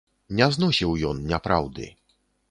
Не 0.37 0.45
зносіў 0.55 0.95
ён 1.09 1.19
няпраўды. 1.33 1.91